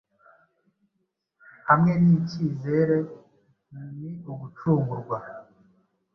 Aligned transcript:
Hamwe 1.67 1.91
n'icyizere 2.03 2.97
ni 3.99 4.11
ugucungurwa, 4.31 5.17